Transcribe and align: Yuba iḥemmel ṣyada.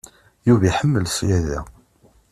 Yuba 0.47 0.65
iḥemmel 0.67 1.05
ṣyada. 1.17 1.59